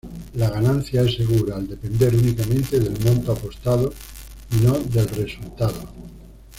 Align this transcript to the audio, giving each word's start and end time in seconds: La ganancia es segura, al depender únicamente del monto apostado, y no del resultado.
La 0.33 0.49
ganancia 0.49 1.01
es 1.03 1.13
segura, 1.13 1.57
al 1.57 1.67
depender 1.67 2.15
únicamente 2.15 2.79
del 2.79 2.99
monto 3.03 3.33
apostado, 3.33 3.93
y 4.51 4.65
no 4.65 4.71
del 4.79 5.07
resultado. 5.07 5.75